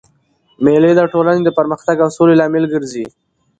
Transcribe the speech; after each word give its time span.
مېلې 0.63 0.91
د 0.95 1.01
ټولني 1.13 1.41
د 1.45 1.49
پرمختګ 1.57 1.95
او 2.03 2.09
سولي 2.17 2.35
لامل 2.39 2.65
ګرځي. 2.73 3.05